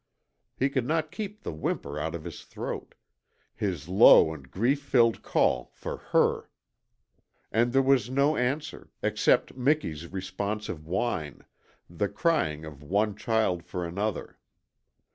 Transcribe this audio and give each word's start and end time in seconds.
He 0.57 0.71
could 0.71 0.87
not 0.87 1.11
keep 1.11 1.43
the 1.43 1.51
whimper 1.53 1.99
out 1.99 2.15
of 2.15 2.23
his 2.23 2.43
throat 2.43 2.95
his 3.53 3.87
low 3.87 4.33
and 4.33 4.49
grief 4.49 4.81
filled 4.81 5.21
call 5.21 5.69
for 5.75 5.97
HER. 5.97 6.49
And 7.51 7.71
there 7.71 7.83
was 7.83 8.09
no 8.09 8.35
answer, 8.35 8.89
except 9.03 9.55
Miki's 9.55 10.11
responsive 10.11 10.87
whine, 10.87 11.45
the 11.87 12.09
crying 12.09 12.65
of 12.65 12.81
one 12.81 13.15
child 13.15 13.63
for 13.63 13.85
another. 13.85 14.39